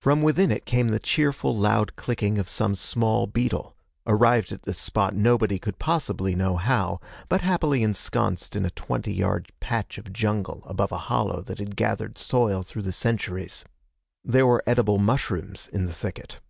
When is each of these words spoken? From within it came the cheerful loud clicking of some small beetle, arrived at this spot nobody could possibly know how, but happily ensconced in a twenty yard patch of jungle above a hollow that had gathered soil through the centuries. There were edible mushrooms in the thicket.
From 0.00 0.22
within 0.22 0.50
it 0.50 0.64
came 0.64 0.88
the 0.88 0.98
cheerful 0.98 1.54
loud 1.56 1.94
clicking 1.94 2.38
of 2.38 2.48
some 2.48 2.74
small 2.74 3.28
beetle, 3.28 3.76
arrived 4.04 4.50
at 4.50 4.62
this 4.64 4.78
spot 4.80 5.14
nobody 5.14 5.60
could 5.60 5.78
possibly 5.78 6.34
know 6.34 6.56
how, 6.56 6.98
but 7.28 7.42
happily 7.42 7.84
ensconced 7.84 8.56
in 8.56 8.64
a 8.64 8.70
twenty 8.70 9.14
yard 9.14 9.52
patch 9.60 9.96
of 9.96 10.12
jungle 10.12 10.64
above 10.66 10.90
a 10.90 10.98
hollow 11.06 11.40
that 11.42 11.58
had 11.58 11.76
gathered 11.76 12.18
soil 12.18 12.64
through 12.64 12.82
the 12.82 12.90
centuries. 12.90 13.64
There 14.24 14.44
were 14.48 14.64
edible 14.66 14.98
mushrooms 14.98 15.68
in 15.68 15.84
the 15.84 15.92
thicket. 15.94 16.40